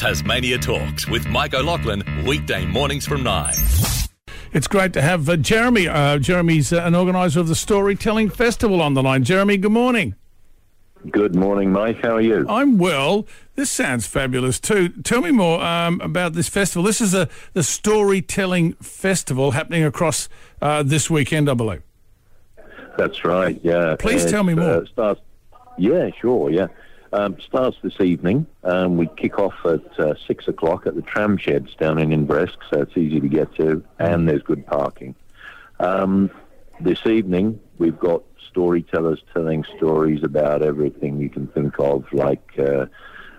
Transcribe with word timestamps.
Tasmania 0.00 0.56
Talks 0.56 1.06
with 1.06 1.28
Mike 1.28 1.52
O'Loughlin, 1.52 2.02
weekday 2.24 2.64
mornings 2.64 3.06
from 3.06 3.22
9. 3.22 3.52
It's 4.54 4.66
great 4.66 4.94
to 4.94 5.02
have 5.02 5.28
uh, 5.28 5.36
Jeremy. 5.36 5.88
Uh, 5.88 6.16
Jeremy's 6.16 6.72
uh, 6.72 6.78
an 6.84 6.94
organiser 6.94 7.40
of 7.40 7.48
the 7.48 7.54
Storytelling 7.54 8.30
Festival 8.30 8.80
on 8.80 8.94
the 8.94 9.02
line. 9.02 9.24
Jeremy, 9.24 9.58
good 9.58 9.72
morning. 9.72 10.14
Good 11.10 11.34
morning, 11.34 11.70
Mike. 11.70 12.00
How 12.00 12.14
are 12.14 12.20
you? 12.22 12.46
I'm 12.48 12.78
well. 12.78 13.26
This 13.56 13.70
sounds 13.70 14.06
fabulous 14.06 14.58
too. 14.58 14.88
Tell 14.88 15.20
me 15.20 15.32
more 15.32 15.62
um, 15.62 16.00
about 16.00 16.32
this 16.32 16.48
festival. 16.48 16.82
This 16.82 17.02
is 17.02 17.12
a, 17.12 17.28
the 17.52 17.62
Storytelling 17.62 18.72
Festival 18.76 19.50
happening 19.50 19.84
across 19.84 20.30
uh, 20.62 20.82
this 20.82 21.10
weekend, 21.10 21.50
I 21.50 21.52
believe. 21.52 21.82
That's 22.96 23.22
right, 23.22 23.60
yeah. 23.62 23.96
Please 23.98 24.24
tell 24.24 24.44
me 24.44 24.54
more. 24.54 24.86
starts, 24.86 25.20
yeah, 25.76 26.08
sure, 26.22 26.48
yeah. 26.48 26.68
Um, 27.12 27.36
starts 27.40 27.76
this 27.82 28.00
evening. 28.00 28.46
Um, 28.62 28.96
we 28.96 29.08
kick 29.16 29.40
off 29.40 29.54
at 29.64 29.98
uh, 29.98 30.14
6 30.28 30.46
o'clock 30.46 30.86
at 30.86 30.94
the 30.94 31.02
tram 31.02 31.36
sheds 31.36 31.74
down 31.74 31.98
in 31.98 32.10
Inveresk, 32.10 32.56
so 32.72 32.82
it's 32.82 32.96
easy 32.96 33.18
to 33.18 33.28
get 33.28 33.52
to, 33.56 33.82
and 33.98 34.28
there's 34.28 34.42
good 34.42 34.64
parking. 34.64 35.16
Um, 35.80 36.30
this 36.80 37.04
evening, 37.06 37.58
we've 37.78 37.98
got 37.98 38.22
storytellers 38.48 39.22
telling 39.34 39.64
stories 39.76 40.22
about 40.22 40.62
everything 40.62 41.20
you 41.20 41.30
can 41.30 41.48
think 41.48 41.74
of, 41.80 42.04
like 42.12 42.48
uh, 42.58 42.86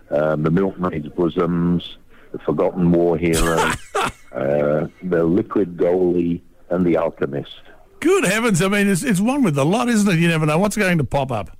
uh, 0.10 0.36
the 0.36 0.52
Milkmaid's 0.52 1.08
Bosoms, 1.08 1.98
the 2.34 2.40
Forgotten 2.40 2.92
War 2.92 3.18
Hero, 3.18 3.58
uh, 4.34 4.88
the 5.02 5.24
Liquid 5.24 5.78
Goalie, 5.78 6.42
and 6.70 6.86
the 6.86 6.98
Alchemist. 6.98 7.62
Good 8.02 8.26
heavens! 8.26 8.62
I 8.62 8.68
mean, 8.68 8.90
it's, 8.90 9.04
it's 9.04 9.22
one 9.22 9.44
with 9.44 9.58
a 9.58 9.64
lot, 9.64 9.88
isn't 9.88 10.12
it? 10.12 10.20
You 10.20 10.28
never 10.28 10.46
know 10.46 10.58
what's 10.58 10.76
going 10.76 10.98
to 10.98 11.04
pop 11.04 11.32
up. 11.32 11.58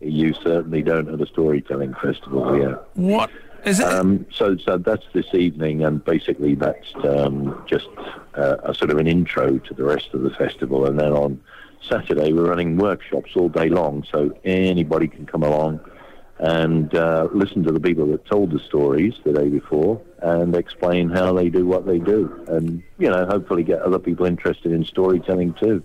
You 0.00 0.34
certainly 0.34 0.82
don't 0.82 1.08
at 1.08 1.20
a 1.20 1.26
storytelling 1.26 1.94
festival, 1.94 2.58
yeah. 2.58 2.74
What 2.94 3.30
is 3.64 3.80
it? 3.80 3.86
Um, 3.86 4.26
so, 4.30 4.56
so 4.58 4.78
that's 4.78 5.04
this 5.12 5.32
evening, 5.32 5.84
and 5.84 6.04
basically 6.04 6.54
that's 6.54 6.94
um, 7.04 7.64
just 7.66 7.88
uh, 8.34 8.56
a 8.62 8.74
sort 8.74 8.90
of 8.90 8.98
an 8.98 9.06
intro 9.06 9.58
to 9.58 9.74
the 9.74 9.84
rest 9.84 10.10
of 10.12 10.22
the 10.22 10.30
festival. 10.30 10.86
And 10.86 10.98
then 10.98 11.12
on 11.12 11.40
Saturday, 11.82 12.32
we're 12.32 12.48
running 12.48 12.76
workshops 12.76 13.30
all 13.36 13.48
day 13.48 13.68
long, 13.68 14.04
so 14.10 14.36
anybody 14.44 15.08
can 15.08 15.26
come 15.26 15.42
along 15.42 15.80
and 16.38 16.94
uh, 16.94 17.28
listen 17.32 17.64
to 17.64 17.72
the 17.72 17.80
people 17.80 18.06
that 18.08 18.24
told 18.26 18.50
the 18.50 18.58
stories 18.58 19.14
the 19.24 19.32
day 19.32 19.48
before 19.48 20.00
and 20.22 20.54
explain 20.54 21.08
how 21.08 21.32
they 21.32 21.48
do 21.48 21.66
what 21.66 21.86
they 21.86 21.98
do, 21.98 22.44
and 22.48 22.82
you 22.98 23.08
know, 23.08 23.24
hopefully 23.26 23.62
get 23.62 23.80
other 23.80 23.98
people 23.98 24.26
interested 24.26 24.72
in 24.72 24.84
storytelling 24.84 25.54
too. 25.54 25.82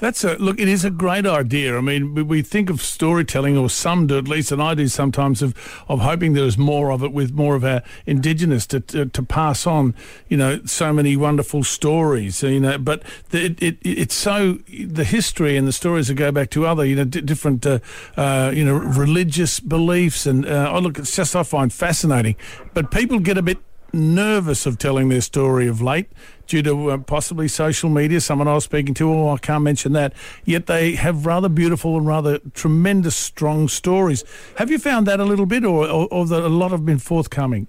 That's 0.00 0.24
a 0.24 0.36
look. 0.36 0.58
It 0.58 0.68
is 0.68 0.84
a 0.84 0.90
great 0.90 1.26
idea. 1.26 1.76
I 1.76 1.82
mean, 1.82 2.14
we, 2.14 2.40
think 2.40 2.70
of 2.70 2.80
storytelling, 2.80 3.56
or 3.56 3.68
some 3.68 4.06
do 4.06 4.16
at 4.16 4.26
least, 4.26 4.50
and 4.50 4.62
I 4.62 4.74
do 4.74 4.88
sometimes 4.88 5.42
of 5.42 5.54
of 5.88 6.00
hoping 6.00 6.32
there 6.32 6.46
is 6.46 6.56
more 6.56 6.90
of 6.90 7.04
it 7.04 7.12
with 7.12 7.32
more 7.32 7.54
of 7.54 7.64
our 7.64 7.82
indigenous 8.06 8.66
to, 8.68 8.80
to, 8.80 9.06
to 9.06 9.22
pass 9.22 9.66
on. 9.66 9.94
You 10.28 10.38
know, 10.38 10.60
so 10.64 10.92
many 10.92 11.16
wonderful 11.16 11.64
stories. 11.64 12.42
You 12.42 12.60
know, 12.60 12.78
but 12.78 13.02
the, 13.28 13.44
it, 13.44 13.62
it 13.62 13.78
it's 13.82 14.14
so 14.14 14.58
the 14.68 15.04
history 15.04 15.58
and 15.58 15.68
the 15.68 15.72
stories 15.72 16.08
that 16.08 16.14
go 16.14 16.32
back 16.32 16.48
to 16.50 16.66
other 16.66 16.84
you 16.84 16.96
know 16.96 17.04
d- 17.04 17.20
different 17.20 17.66
uh, 17.66 17.80
uh, 18.16 18.50
you 18.54 18.64
know 18.64 18.76
religious 18.76 19.60
beliefs 19.60 20.26
and 20.26 20.46
uh, 20.46 20.72
oh 20.74 20.78
look, 20.78 20.98
it's 20.98 21.14
just 21.14 21.36
I 21.36 21.42
find 21.42 21.70
fascinating. 21.70 22.36
But 22.72 22.90
people 22.90 23.18
get 23.18 23.36
a 23.36 23.42
bit 23.42 23.58
nervous 23.92 24.66
of 24.66 24.78
telling 24.78 25.08
their 25.08 25.20
story 25.20 25.66
of 25.66 25.80
late 25.80 26.06
due 26.46 26.62
to 26.62 26.90
uh, 26.90 26.98
possibly 26.98 27.48
social 27.48 27.88
media. 27.88 28.20
Someone 28.20 28.48
I 28.48 28.54
was 28.54 28.64
speaking 28.64 28.94
to, 28.94 29.12
oh, 29.12 29.30
I 29.30 29.38
can't 29.38 29.62
mention 29.62 29.92
that. 29.92 30.12
Yet 30.44 30.66
they 30.66 30.94
have 30.96 31.26
rather 31.26 31.48
beautiful 31.48 31.96
and 31.96 32.06
rather 32.06 32.38
tremendous, 32.54 33.16
strong 33.16 33.68
stories. 33.68 34.24
Have 34.56 34.70
you 34.70 34.78
found 34.78 35.06
that 35.06 35.20
a 35.20 35.24
little 35.24 35.46
bit, 35.46 35.64
or, 35.64 35.88
or, 35.88 36.08
or 36.10 36.26
that 36.26 36.42
a 36.42 36.48
lot 36.48 36.70
have 36.72 36.84
been 36.84 36.98
forthcoming? 36.98 37.66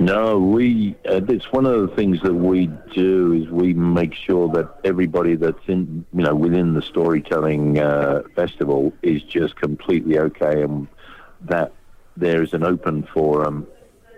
No, 0.00 0.38
we. 0.38 0.96
Uh, 1.08 1.20
it's 1.28 1.50
one 1.52 1.66
of 1.66 1.80
the 1.80 1.94
things 1.94 2.20
that 2.22 2.34
we 2.34 2.66
do 2.92 3.32
is 3.32 3.48
we 3.48 3.72
make 3.74 4.12
sure 4.12 4.48
that 4.48 4.68
everybody 4.84 5.36
that's 5.36 5.66
in, 5.68 6.04
you 6.12 6.22
know, 6.24 6.34
within 6.34 6.74
the 6.74 6.82
storytelling 6.82 7.78
uh, 7.78 8.22
festival 8.34 8.92
is 9.02 9.22
just 9.22 9.54
completely 9.56 10.18
okay, 10.18 10.62
and 10.62 10.88
that 11.42 11.72
there 12.16 12.42
is 12.42 12.52
an 12.54 12.64
open 12.64 13.04
forum 13.14 13.66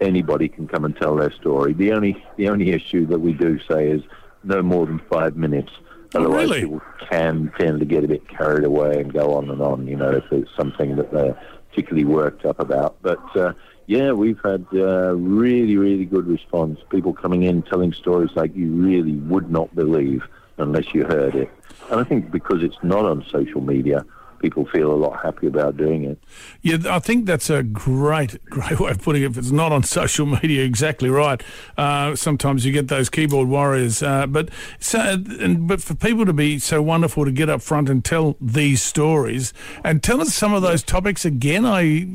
anybody 0.01 0.49
can 0.49 0.69
come 0.69 0.85
and 0.85 0.97
tell 0.97 1.17
their 1.17 1.33
story. 1.33 1.73
The 1.73 1.93
only 1.93 2.25
the 2.37 2.49
only 2.49 2.71
issue 2.71 3.07
that 3.07 3.21
we 3.21 3.33
do 3.33 3.59
say 3.69 3.91
is 3.91 4.03
no 4.45 4.63
more 4.63 4.87
than 4.87 5.01
five 5.11 5.37
minutes. 5.37 5.73
Oh, 6.15 6.21
Otherwise, 6.21 6.49
really? 6.49 6.61
people 6.63 6.83
can 7.11 7.53
tend 7.59 7.81
to 7.81 7.87
get 7.87 8.05
a 8.05 8.09
bit 8.09 8.29
carried 8.29 8.65
away 8.65 9.01
and 9.01 9.13
go 9.13 9.35
on 9.35 9.51
and 9.51 9.61
on. 9.61 9.87
You 9.87 9.97
know, 9.97 10.11
if 10.11 10.25
it's 10.33 10.51
something 10.57 10.97
that 10.97 11.13
they're 11.13 11.39
particularly 11.71 12.05
worked 12.05 12.45
up 12.45 12.59
about. 12.59 12.97
But 13.03 13.37
uh, 13.37 13.53
yeah, 13.87 14.13
we've 14.13 14.41
had 14.43 14.67
uh, 14.73 15.15
really, 15.15 15.77
really 15.77 16.05
good 16.05 16.27
response. 16.27 16.81
People 16.91 17.13
coming 17.13 17.43
in 17.43 17.63
telling 17.63 17.93
stories 17.93 18.31
like 18.35 18.55
you 18.57 18.73
really 18.73 19.15
would 19.15 19.51
not 19.51 19.75
believe 19.75 20.25
unless 20.59 20.95
you 20.95 21.05
heard 21.05 21.35
it. 21.35 21.51
And 21.91 22.01
I 22.01 22.05
think 22.05 22.31
because 22.31 22.63
it's 22.63 22.79
not 22.83 23.05
on 23.05 23.25
social 23.31 23.61
media, 23.61 24.05
people 24.39 24.67
feel 24.67 24.91
a 24.93 24.95
lot 24.95 25.23
happy 25.23 25.47
about 25.47 25.77
doing 25.77 26.05
it. 26.05 26.19
Yeah, 26.63 26.79
I 26.89 26.99
think 26.99 27.27
that's 27.27 27.51
a 27.51 27.63
great, 27.63 28.43
great 28.51 28.81
way 28.81 28.91
of 28.91 29.03
putting 29.03 29.23
it. 29.23 29.27
If 29.27 29.39
it's 29.39 29.51
not 29.51 29.73
on 29.73 29.83
social 29.83 30.27
media, 30.27 30.65
exactly 30.65 31.11
right. 31.11 31.43
Uh, 31.77 32.15
sometimes 32.17 32.65
you 32.65 32.73
get 32.73 32.89
those 32.89 33.11
keyboard 33.11 33.49
warriors, 33.49 34.03
uh, 34.03 34.27
but 34.27 34.49
so, 34.79 34.99
and, 35.41 35.67
but 35.67 35.83
for 35.83 35.95
people 35.95 36.25
to 36.27 36.33
be 36.33 36.59
so 36.59 36.81
wonderful 36.81 37.25
to 37.25 37.33
get 37.33 37.49
up 37.49 37.63
front 37.63 37.89
and 37.89 38.05
tell 38.05 38.37
these 38.41 38.83
stories 38.83 39.53
and 39.85 40.03
tell 40.03 40.21
us 40.21 40.35
some 40.35 40.55
of 40.55 40.63
those 40.63 40.83
topics 40.83 41.25
again. 41.25 41.65
I, 41.67 42.07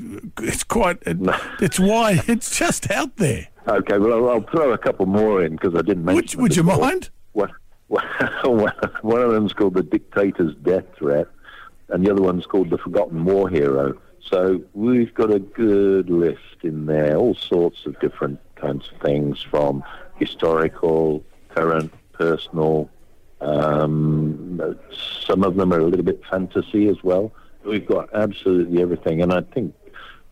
it's 0.41 0.63
quite, 0.63 0.97
it, 1.05 1.17
it's 1.59 1.79
why 1.79 2.21
It's 2.27 2.57
just 2.57 2.89
out 2.91 3.17
there. 3.17 3.47
Okay, 3.67 3.97
well, 3.97 4.13
I'll, 4.13 4.29
I'll 4.29 4.47
throw 4.47 4.71
a 4.71 4.77
couple 4.77 5.05
more 5.05 5.43
in 5.43 5.53
because 5.53 5.75
I 5.75 5.81
didn't 5.81 6.05
mention. 6.05 6.41
Would, 6.41 6.55
you 6.55 6.63
mind? 6.63 7.09
One, 7.33 7.51
one 9.01 9.21
of 9.21 9.31
them's 9.31 9.53
called 9.53 9.73
the 9.73 9.83
dictator's 9.83 10.55
death 10.63 10.85
threat, 10.97 11.27
and 11.91 12.05
the 12.05 12.11
other 12.11 12.21
one's 12.21 12.45
called 12.45 12.69
the 12.69 12.77
forgotten 12.77 13.23
war 13.25 13.49
hero. 13.49 13.97
So 14.21 14.61
we've 14.73 15.13
got 15.13 15.31
a 15.31 15.39
good 15.39 16.09
list 16.09 16.39
in 16.63 16.85
there, 16.85 17.15
all 17.17 17.35
sorts 17.35 17.85
of 17.85 17.99
different 17.99 18.39
kinds 18.55 18.89
of 18.93 19.01
things, 19.01 19.41
from 19.41 19.83
historical, 20.17 21.23
current, 21.49 21.91
personal. 22.13 22.89
Um, 23.41 24.77
some 25.25 25.43
of 25.43 25.55
them 25.55 25.73
are 25.73 25.79
a 25.79 25.85
little 25.85 26.05
bit 26.05 26.21
fantasy 26.29 26.87
as 26.87 27.03
well. 27.03 27.31
We've 27.65 27.85
got 27.85 28.09
absolutely 28.13 28.81
everything, 28.81 29.21
and 29.21 29.33
I 29.33 29.41
think 29.41 29.73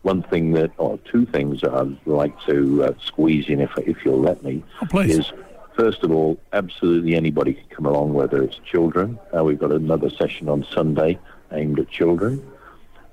one 0.02 0.22
thing 0.22 0.52
that, 0.52 0.70
or 0.78 0.98
two 0.98 1.26
things 1.26 1.60
that 1.60 1.74
I'd 1.74 1.96
like 2.06 2.34
to 2.46 2.84
uh, 2.84 2.92
squeeze 3.04 3.48
in, 3.48 3.60
if 3.60 3.70
if 3.78 4.04
you'll 4.04 4.20
let 4.20 4.42
me, 4.42 4.62
Oh, 4.82 4.86
please. 4.86 5.18
is 5.18 5.32
first 5.76 6.02
of 6.04 6.10
all, 6.12 6.38
absolutely 6.52 7.14
anybody 7.14 7.54
can 7.54 7.66
come 7.68 7.86
along, 7.86 8.14
whether 8.14 8.42
it's 8.42 8.58
children. 8.64 9.18
Uh, 9.36 9.42
we've 9.44 9.58
got 9.58 9.72
another 9.72 10.10
session 10.10 10.48
on 10.48 10.64
Sunday 10.72 11.18
aimed 11.52 11.78
at 11.78 11.88
children, 11.88 12.46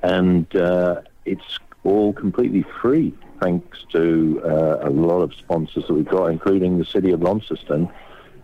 and 0.02 0.53
uh, 0.56 1.02
it's 1.25 1.59
all 1.84 2.14
completely 2.14 2.66
free, 2.81 3.14
thanks 3.42 3.80
to 3.92 4.42
uh, 4.44 4.88
a 4.88 4.90
lot 4.90 5.22
of 5.22 5.34
sponsors 5.34 5.86
that 5.88 5.94
we've 5.94 6.08
got, 6.08 6.28
including 6.28 6.78
the 6.78 6.86
City 6.86 7.12
of 7.12 7.22
Launceston. 7.22 7.90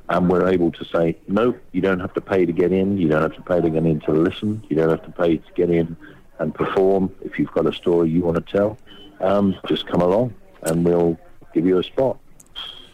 And 0.10 0.30
we're 0.30 0.48
able 0.50 0.72
to 0.74 0.86
say, 0.86 1.18
no, 1.28 1.56
you 1.72 1.82
don't 1.82 2.02
have 2.02 2.14
to 2.16 2.22
pay 2.22 2.46
to 2.46 2.52
get 2.52 2.74
in. 2.74 2.98
You 2.98 3.08
don't 3.08 3.22
have 3.22 3.36
to 3.36 3.42
pay 3.42 3.62
to 3.62 3.70
get 3.70 3.86
in 3.86 4.02
to 4.02 4.12
listen. 4.12 4.64
You 4.70 4.76
don't 4.76 4.90
have 4.90 5.04
to 5.04 5.12
pay 5.12 5.38
to 5.38 5.54
get 5.56 5.70
in 5.70 5.96
and 6.40 6.54
perform. 6.54 7.16
If 7.22 7.40
you've 7.40 7.52
got 7.52 7.66
a 7.66 7.74
story 7.74 8.10
you 8.10 8.22
want 8.22 8.36
to 8.36 8.52
tell, 8.52 8.78
um, 9.22 9.56
just 9.68 9.88
come 9.88 10.02
along 10.02 10.34
and 10.64 10.84
we'll 10.84 11.18
give 11.54 11.66
you 11.66 11.80
a 11.80 11.84
spot. 11.84 12.18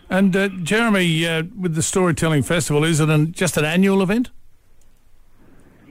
And 0.10 0.36
uh, 0.36 0.50
Jeremy, 0.50 1.28
uh, 1.28 1.44
with 1.60 1.76
the 1.76 1.84
Storytelling 1.84 2.44
Festival, 2.44 2.84
is 2.84 3.00
it 3.00 3.10
an, 3.10 3.32
just 3.32 3.58
an 3.58 3.66
annual 3.66 4.02
event? 4.02 4.30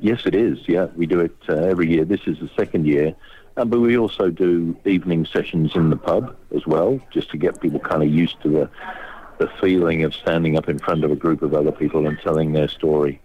Yes, 0.00 0.22
it 0.26 0.34
is. 0.34 0.58
Yeah, 0.66 0.86
we 0.96 1.06
do 1.06 1.20
it 1.20 1.36
uh, 1.48 1.54
every 1.54 1.90
year. 1.90 2.04
This 2.04 2.20
is 2.26 2.38
the 2.38 2.50
second 2.56 2.86
year. 2.86 3.14
Uh, 3.56 3.64
but 3.64 3.80
we 3.80 3.98
also 3.98 4.30
do 4.30 4.76
evening 4.84 5.26
sessions 5.26 5.74
in 5.74 5.90
the 5.90 5.96
pub 5.96 6.36
as 6.54 6.64
well, 6.66 7.00
just 7.12 7.30
to 7.30 7.36
get 7.36 7.60
people 7.60 7.80
kind 7.80 8.02
of 8.02 8.08
used 8.08 8.40
to 8.42 8.48
the, 8.48 8.70
the 9.38 9.50
feeling 9.60 10.04
of 10.04 10.14
standing 10.14 10.56
up 10.56 10.68
in 10.68 10.78
front 10.78 11.02
of 11.02 11.10
a 11.10 11.16
group 11.16 11.42
of 11.42 11.54
other 11.54 11.72
people 11.72 12.06
and 12.06 12.18
telling 12.20 12.52
their 12.52 12.68
story. 12.68 13.20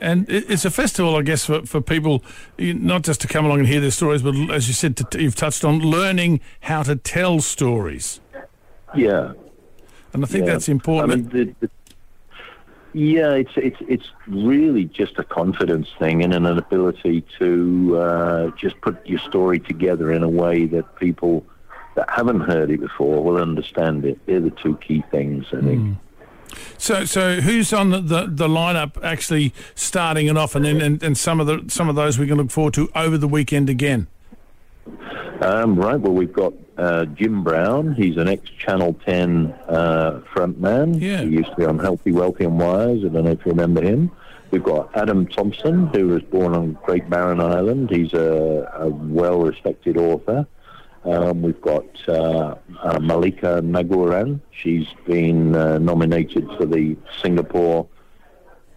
And 0.00 0.28
it's 0.30 0.64
a 0.64 0.70
festival, 0.70 1.14
I 1.14 1.22
guess, 1.22 1.44
for, 1.44 1.64
for 1.66 1.82
people 1.82 2.24
not 2.58 3.02
just 3.02 3.20
to 3.20 3.28
come 3.28 3.44
along 3.44 3.58
and 3.60 3.68
hear 3.68 3.82
their 3.82 3.90
stories, 3.90 4.22
but 4.22 4.34
as 4.50 4.66
you 4.66 4.74
said, 4.74 4.96
to, 4.96 5.22
you've 5.22 5.36
touched 5.36 5.62
on 5.62 5.78
learning 5.78 6.40
how 6.60 6.82
to 6.84 6.96
tell 6.96 7.40
stories. 7.40 8.20
Yeah, 8.96 9.34
And 10.14 10.24
I 10.24 10.26
think 10.26 10.46
yeah. 10.46 10.54
that's 10.54 10.68
important. 10.68 11.12
I 11.12 11.16
mean, 11.16 11.28
the, 11.28 11.54
the, 11.60 11.70
yeah, 12.92 13.32
it's 13.32 13.52
it's 13.56 13.76
it's 13.80 14.10
really 14.26 14.84
just 14.84 15.18
a 15.18 15.24
confidence 15.24 15.88
thing 15.98 16.24
and 16.24 16.34
an 16.34 16.46
ability 16.46 17.24
to 17.38 17.98
uh, 17.98 18.50
just 18.56 18.80
put 18.80 19.04
your 19.06 19.20
story 19.20 19.60
together 19.60 20.12
in 20.12 20.22
a 20.22 20.28
way 20.28 20.66
that 20.66 20.96
people 20.96 21.44
that 21.94 22.08
haven't 22.10 22.40
heard 22.40 22.70
it 22.70 22.80
before 22.80 23.22
will 23.22 23.36
understand 23.36 24.04
it. 24.04 24.18
They're 24.26 24.40
the 24.40 24.50
two 24.50 24.76
key 24.76 25.04
things, 25.10 25.46
I 25.52 25.60
think. 25.60 25.98
so, 26.78 27.04
so 27.04 27.40
who's 27.40 27.72
on 27.72 27.90
the, 27.90 28.00
the, 28.00 28.26
the 28.26 28.48
lineup 28.48 29.02
actually 29.02 29.54
starting 29.74 30.26
it 30.26 30.36
off, 30.36 30.54
and 30.54 30.64
then 30.64 30.80
and, 30.80 31.02
and 31.02 31.16
some 31.16 31.40
of 31.40 31.46
the 31.46 31.64
some 31.68 31.88
of 31.88 31.96
those 31.96 32.18
we 32.18 32.26
can 32.26 32.38
look 32.38 32.50
forward 32.50 32.74
to 32.74 32.90
over 32.94 33.16
the 33.16 33.28
weekend 33.28 33.70
again. 33.70 34.08
Um, 35.40 35.76
right. 35.76 35.98
Well, 35.98 36.12
we've 36.12 36.32
got 36.32 36.52
uh, 36.80 37.04
Jim 37.04 37.44
Brown. 37.44 37.94
He's 37.94 38.16
an 38.16 38.28
ex 38.28 38.48
Channel 38.58 38.94
10 39.04 39.54
uh, 39.68 40.22
frontman. 40.32 41.00
Yeah. 41.00 41.20
He 41.22 41.28
used 41.28 41.50
to 41.50 41.56
be 41.56 41.64
on 41.66 41.78
Healthy, 41.78 42.12
Wealthy 42.12 42.44
and 42.44 42.58
Wise. 42.58 43.04
I 43.04 43.08
don't 43.08 43.24
know 43.24 43.30
if 43.32 43.44
you 43.44 43.52
remember 43.52 43.82
him. 43.82 44.10
We've 44.50 44.62
got 44.62 44.96
Adam 44.96 45.26
Thompson, 45.26 45.88
who 45.88 46.08
was 46.08 46.22
born 46.22 46.54
on 46.54 46.78
Cape 46.86 47.08
Barren 47.08 47.40
Island. 47.40 47.90
He's 47.90 48.12
a, 48.14 48.68
a 48.74 48.88
well-respected 48.88 49.96
author. 49.96 50.46
Um, 51.04 51.42
we've 51.42 51.60
got 51.60 51.86
uh, 52.08 52.56
uh, 52.82 52.98
Malika 52.98 53.60
Naguran. 53.62 54.40
She's 54.50 54.88
been 55.06 55.54
uh, 55.54 55.78
nominated 55.78 56.46
for 56.56 56.66
the 56.66 56.96
Singapore 57.22 57.86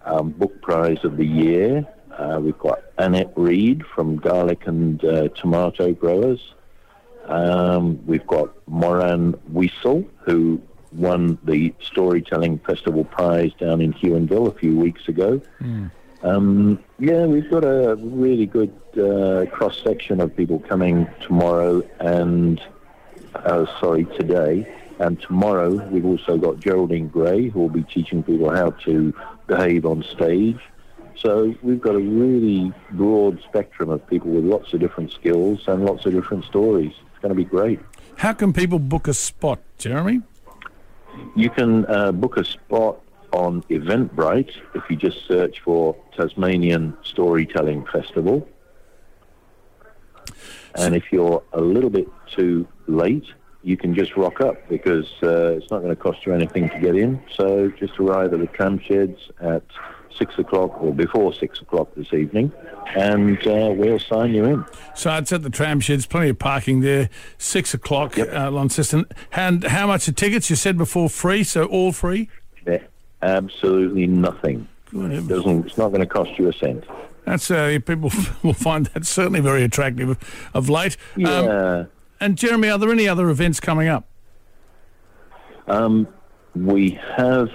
um, 0.05 0.29
Book 0.31 0.61
Prize 0.61 1.03
of 1.03 1.17
the 1.17 1.25
Year. 1.25 1.87
Uh, 2.17 2.39
we've 2.41 2.59
got 2.59 2.83
Annette 2.97 3.33
Reed 3.35 3.83
from 3.95 4.17
Garlic 4.17 4.67
and 4.67 5.03
uh, 5.03 5.29
Tomato 5.29 5.93
Growers. 5.93 6.53
Um, 7.25 8.05
we've 8.05 8.25
got 8.27 8.53
Moran 8.67 9.33
Wiesel, 9.51 10.05
who 10.25 10.61
won 10.91 11.37
the 11.43 11.73
Storytelling 11.81 12.59
Festival 12.59 13.03
Prize 13.05 13.51
down 13.59 13.81
in 13.81 13.93
Huonville 13.93 14.47
a 14.53 14.59
few 14.59 14.77
weeks 14.77 15.07
ago. 15.07 15.41
Um, 16.21 16.79
yeah, 16.99 17.25
we've 17.25 17.49
got 17.49 17.65
a 17.65 17.95
really 17.95 18.45
good 18.45 18.73
uh, 18.97 19.45
cross 19.51 19.81
section 19.83 20.21
of 20.21 20.35
people 20.35 20.59
coming 20.59 21.07
tomorrow 21.21 21.81
and, 21.99 22.61
uh, 23.35 23.65
sorry, 23.79 24.05
today. 24.05 24.71
And 24.99 25.19
tomorrow 25.19 25.69
we've 25.89 26.05
also 26.05 26.37
got 26.37 26.59
Geraldine 26.59 27.07
Gray, 27.07 27.49
who 27.49 27.61
will 27.61 27.69
be 27.69 27.83
teaching 27.83 28.23
people 28.23 28.49
how 28.53 28.69
to 28.85 29.13
behave 29.47 29.85
on 29.85 30.03
stage. 30.03 30.59
So 31.17 31.55
we've 31.61 31.81
got 31.81 31.95
a 31.95 31.99
really 31.99 32.73
broad 32.91 33.41
spectrum 33.43 33.89
of 33.89 34.05
people 34.07 34.31
with 34.31 34.45
lots 34.45 34.73
of 34.73 34.79
different 34.79 35.11
skills 35.11 35.63
and 35.67 35.83
lots 35.85 36.05
of 36.05 36.13
different 36.13 36.45
stories. 36.45 36.93
Going 37.23 37.29
to 37.29 37.35
be 37.35 37.45
great. 37.45 37.79
How 38.17 38.33
can 38.33 38.51
people 38.51 38.79
book 38.79 39.07
a 39.07 39.13
spot, 39.13 39.61
Jeremy? 39.77 40.21
You 41.37 41.49
can 41.49 41.85
uh, 41.85 42.11
book 42.11 42.35
a 42.35 42.43
spot 42.43 42.99
on 43.31 43.61
Eventbrite 43.69 44.51
if 44.75 44.83
you 44.89 44.97
just 44.97 45.25
search 45.25 45.61
for 45.61 45.95
Tasmanian 46.17 46.97
Storytelling 47.01 47.85
Festival. 47.85 48.45
And 50.75 50.95
if 50.95 51.13
you're 51.13 51.41
a 51.53 51.61
little 51.61 51.89
bit 51.89 52.09
too 52.35 52.67
late, 52.87 53.27
you 53.63 53.77
can 53.77 53.95
just 53.95 54.17
rock 54.17 54.41
up 54.41 54.57
because 54.67 55.09
uh, 55.23 55.53
it's 55.55 55.71
not 55.71 55.77
going 55.77 55.95
to 55.95 56.01
cost 56.01 56.25
you 56.25 56.33
anything 56.33 56.67
to 56.71 56.79
get 56.81 56.97
in. 56.97 57.21
So 57.37 57.69
just 57.69 57.97
arrive 58.01 58.33
at 58.33 58.41
the 58.41 58.47
tram 58.47 58.79
sheds 58.79 59.31
at 59.39 59.63
six 60.17 60.37
o'clock 60.37 60.81
or 60.81 60.93
before 60.93 61.33
six 61.33 61.61
o'clock 61.61 61.87
this 61.95 62.13
evening, 62.13 62.51
and 62.97 63.37
uh, 63.47 63.73
we'll 63.73 63.99
sign 63.99 64.33
you 64.33 64.43
in. 64.43 64.65
So 64.95 65.13
it's 65.15 65.31
at 65.33 65.41
the 65.41 65.49
tram 65.49 65.79
sheds, 65.79 66.05
plenty 66.05 66.29
of 66.29 66.39
parking 66.39 66.81
there. 66.81 67.09
Six 67.37 67.73
o'clock, 67.73 68.15
Yep. 68.17 68.33
uh, 68.33 68.51
Launceston. 68.51 69.05
And 69.31 69.63
how 69.63 69.87
much 69.87 70.07
are 70.07 70.11
tickets? 70.11 70.49
You 70.49 70.55
said 70.55 70.77
before 70.77 71.09
free, 71.09 71.43
so 71.43 71.65
all 71.65 71.91
free. 71.91 72.29
They're 72.63 72.87
absolutely 73.21 74.05
nothing. 74.07 74.67
Heavens. 74.91 75.27
Doesn't 75.27 75.65
it's 75.67 75.77
not 75.77 75.89
going 75.89 76.01
to 76.01 76.05
cost 76.05 76.37
you 76.37 76.47
a 76.49 76.53
cent. 76.53 76.83
That's 77.25 77.49
uh, 77.49 77.79
people 77.85 78.11
will 78.43 78.53
find 78.53 78.85
that 78.87 79.05
certainly 79.05 79.39
very 79.39 79.63
attractive 79.63 80.17
of 80.53 80.69
late. 80.69 80.95
Um, 81.15 81.21
Yeah. 81.23 81.85
and 82.19 82.37
Jeremy, 82.37 82.69
are 82.69 82.77
there 82.77 82.91
any 82.91 83.07
other 83.07 83.29
events 83.29 83.59
coming 83.59 83.87
up? 83.87 84.05
Um, 85.67 86.07
we 86.55 86.99
have 87.17 87.49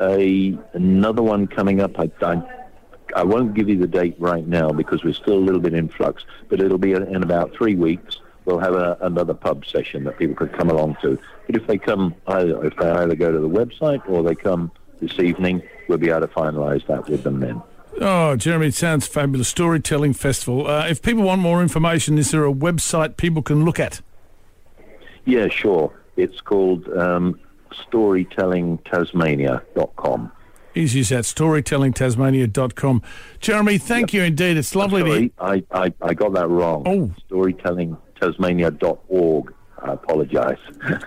a 0.00 0.56
another 0.74 1.22
one 1.22 1.46
coming 1.46 1.80
up. 1.80 1.98
I, 1.98 2.10
I, 2.22 2.42
I 3.14 3.22
won't 3.22 3.54
give 3.54 3.68
you 3.68 3.78
the 3.78 3.86
date 3.86 4.16
right 4.18 4.46
now 4.46 4.70
because 4.70 5.04
we're 5.04 5.14
still 5.14 5.34
a 5.34 5.44
little 5.44 5.60
bit 5.60 5.74
in 5.74 5.88
flux, 5.88 6.24
but 6.48 6.60
it'll 6.60 6.78
be 6.78 6.92
in 6.92 7.22
about 7.22 7.54
three 7.54 7.74
weeks. 7.74 8.20
We'll 8.44 8.58
have 8.58 8.74
a, 8.74 8.98
another 9.00 9.34
pub 9.34 9.64
session 9.64 10.04
that 10.04 10.18
people 10.18 10.36
could 10.36 10.52
come 10.52 10.70
along 10.70 10.98
to. 11.02 11.18
But 11.46 11.56
if 11.56 11.66
they 11.66 11.78
come, 11.78 12.14
either, 12.26 12.64
if 12.64 12.76
they 12.76 12.90
either 12.90 13.14
go 13.14 13.32
to 13.32 13.38
the 13.38 13.48
website 13.48 14.06
or 14.08 14.22
they 14.22 14.34
come 14.34 14.70
this 15.00 15.18
evening, 15.18 15.62
we'll 15.88 15.98
be 15.98 16.10
able 16.10 16.20
to 16.20 16.28
finalise 16.28 16.86
that 16.86 17.08
with 17.08 17.22
them 17.22 17.40
then. 17.40 17.62
Oh, 18.00 18.36
Jeremy, 18.36 18.68
it 18.68 18.74
sounds 18.74 19.06
fabulous. 19.06 19.48
Storytelling 19.48 20.14
Festival. 20.14 20.66
Uh, 20.66 20.88
if 20.88 21.00
people 21.00 21.22
want 21.22 21.40
more 21.40 21.62
information, 21.62 22.18
is 22.18 22.32
there 22.32 22.44
a 22.44 22.52
website 22.52 23.16
people 23.16 23.40
can 23.40 23.64
look 23.64 23.78
at? 23.78 24.00
Yeah, 25.24 25.46
sure. 25.48 25.92
It's 26.16 26.40
called 26.40 26.88
um, 26.88 27.38
storytellingtasmania.com. 27.90 30.32
Easy 30.74 31.00
as 31.00 31.08
that, 31.10 31.24
storytellingtasmania.com. 31.24 33.02
Jeremy, 33.40 33.78
thank 33.78 34.12
you 34.12 34.22
indeed. 34.22 34.56
It's 34.56 34.74
lovely 34.74 35.02
to 35.04 35.30
Sorry, 35.38 35.64
I, 35.72 35.84
I, 35.84 35.92
I 36.02 36.14
got 36.14 36.32
that 36.34 36.48
wrong. 36.48 36.82
Oh. 36.86 37.10
Storytellingtasmania.org. 37.30 39.54
I 39.82 39.92
apologise. 39.92 40.58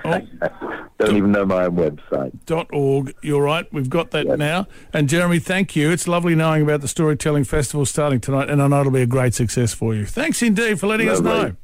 Oh. 0.05 0.21
Don't 0.99 1.17
even 1.17 1.31
know 1.31 1.45
my 1.45 1.65
own 1.65 1.75
website. 1.77 2.31
dot 2.45 2.67
org. 2.71 3.11
You're 3.23 3.41
right. 3.41 3.65
We've 3.73 3.89
got 3.89 4.11
that 4.11 4.27
Yes. 4.27 4.37
now. 4.37 4.67
And 4.93 5.09
Jeremy, 5.09 5.39
thank 5.39 5.75
you. 5.75 5.89
It's 5.91 6.07
lovely 6.07 6.35
knowing 6.35 6.61
about 6.61 6.81
the 6.81 6.87
Storytelling 6.87 7.43
Festival 7.43 7.85
starting 7.87 8.19
tonight, 8.19 8.51
and 8.51 8.61
I 8.61 8.67
know 8.67 8.81
it'll 8.81 8.91
be 8.91 9.01
a 9.01 9.07
great 9.07 9.33
success 9.33 9.73
for 9.73 9.95
you. 9.95 10.05
Thanks 10.05 10.43
indeed 10.43 10.79
for 10.79 10.85
letting 10.87 11.09
us 11.09 11.19
know. 11.21 11.55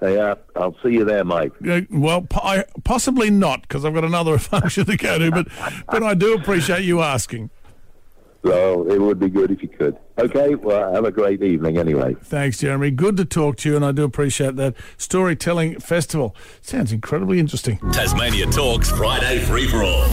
Yeah, 0.00 0.34
I'll 0.54 0.76
see 0.82 0.90
you 0.90 1.04
there, 1.04 1.24
Mike. 1.24 1.52
Uh, 1.68 1.80
Well, 1.90 2.22
po- 2.22 2.40
I, 2.42 2.64
possibly 2.84 3.30
not, 3.30 3.62
because 3.62 3.84
I've 3.84 3.94
got 3.94 4.04
another 4.04 4.38
function 4.38 4.84
to 4.86 4.96
go 4.96 5.18
to, 5.18 5.30
but, 5.30 5.48
but 5.88 6.02
I 6.02 6.14
do 6.14 6.34
appreciate 6.34 6.84
you 6.84 7.00
asking. 7.02 7.50
So 8.44 8.88
it 8.88 9.00
would 9.00 9.18
be 9.18 9.28
good 9.28 9.50
if 9.50 9.60
you 9.62 9.68
could. 9.68 9.96
Okay, 10.16 10.54
well, 10.54 10.92
have 10.94 11.04
a 11.04 11.10
great 11.10 11.42
evening 11.42 11.76
anyway. 11.76 12.14
Thanks, 12.22 12.58
Jeremy. 12.58 12.92
Good 12.92 13.16
to 13.16 13.24
talk 13.24 13.56
to 13.58 13.68
you, 13.70 13.74
and 13.76 13.84
I 13.84 13.90
do 13.90 14.04
appreciate 14.04 14.54
that. 14.56 14.74
Storytelling 14.96 15.80
Festival. 15.80 16.36
Sounds 16.62 16.92
incredibly 16.92 17.40
interesting. 17.40 17.78
Tasmania 17.92 18.46
Talks 18.46 18.90
Friday 18.90 19.40
Free 19.40 19.66
for 19.66 19.82
All. 19.82 20.08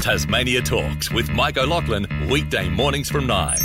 Tasmania 0.00 0.60
Talks 0.60 1.10
with 1.12 1.30
Mike 1.30 1.56
O'Loughlin, 1.56 2.06
weekday 2.28 2.68
mornings 2.68 3.08
from 3.08 3.28
9. 3.28 3.58